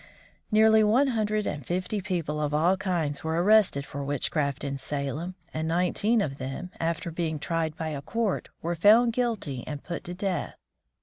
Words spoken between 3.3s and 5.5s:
arrested for witchcraft in Salem,